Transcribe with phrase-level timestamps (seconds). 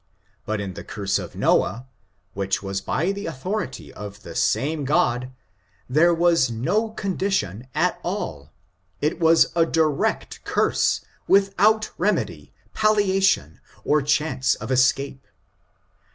[0.47, 1.85] But in the curse of Noah,
[2.33, 5.29] which was by the authority of the same God,
[5.87, 8.51] there was no condition at all,
[8.99, 15.27] it was a di rect curse, without remedy, palliation, or chance of escape.